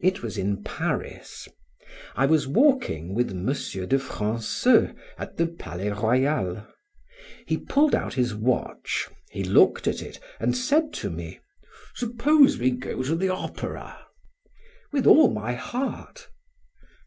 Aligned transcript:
It 0.00 0.22
was 0.22 0.36
in 0.36 0.62
Paris: 0.64 1.48
I 2.14 2.26
was 2.26 2.46
walking 2.46 3.14
with 3.14 3.30
M. 3.30 3.46
de 3.46 3.98
Franceul 3.98 4.92
at 5.16 5.38
the 5.38 5.46
Palais 5.46 5.92
Royal; 5.92 6.66
he 7.46 7.56
pulled 7.56 7.94
out 7.94 8.12
his 8.12 8.34
watch, 8.34 9.08
he 9.30 9.42
looked 9.44 9.88
at 9.88 10.02
it, 10.02 10.20
and 10.38 10.54
said 10.54 10.92
to 11.00 11.08
me, 11.08 11.40
"Suppose 11.94 12.58
we 12.58 12.70
go 12.70 13.02
to 13.02 13.16
the 13.16 13.30
opera?" 13.30 13.98
"With 14.92 15.06
all 15.06 15.30
my 15.30 15.54
heart." 15.54 16.28